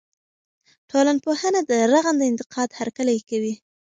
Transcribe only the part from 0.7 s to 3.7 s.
ټولنپوهنه د رغنده انتقاد هرکلی کوي.